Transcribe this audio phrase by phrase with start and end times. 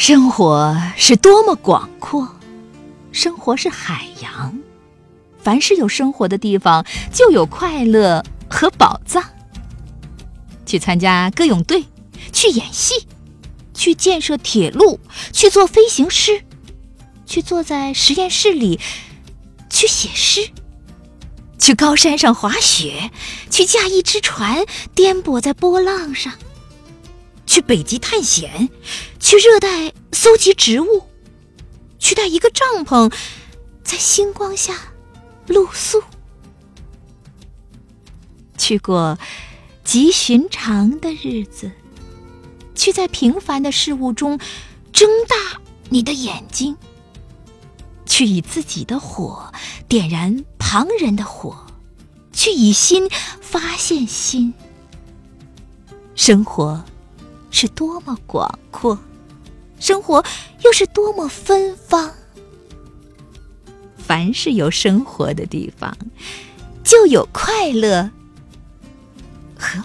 [0.00, 2.26] 生活是多么广阔，
[3.12, 4.58] 生活是海洋。
[5.42, 9.22] 凡是有生活的地方，就有快乐和宝藏。
[10.64, 11.84] 去参加歌咏队，
[12.32, 13.06] 去演戏，
[13.74, 14.98] 去建设铁路，
[15.34, 16.44] 去做飞行师，
[17.26, 18.80] 去坐在实验室里，
[19.68, 20.48] 去写诗，
[21.58, 23.10] 去高山上滑雪，
[23.50, 24.64] 去驾一只船
[24.94, 26.32] 颠簸在波浪上，
[27.44, 28.70] 去北极探险，
[29.18, 31.04] 去热带搜集植物，
[31.98, 33.12] 去带一个帐篷，
[33.82, 34.74] 在星光下
[35.46, 36.02] 露宿，
[38.56, 39.18] 去过。
[39.82, 41.72] 极寻常的日子，
[42.76, 44.38] 去在平凡的事物中
[44.92, 46.76] 睁大你的眼睛，
[48.06, 49.52] 去以自己的火
[49.88, 51.66] 点燃旁人的火，
[52.32, 54.54] 去以心发现心。
[56.14, 56.84] 生活
[57.50, 58.96] 是多么广阔，
[59.80, 60.24] 生活
[60.64, 62.12] 又是多么芬芳。
[63.96, 65.96] 凡是有生活的地方
[66.82, 68.10] 就有快乐
[69.56, 69.82] 和